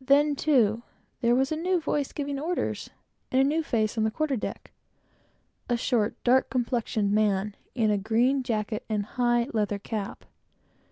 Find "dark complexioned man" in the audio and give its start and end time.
6.22-7.56